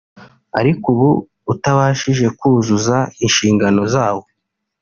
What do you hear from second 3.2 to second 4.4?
inshingano zawo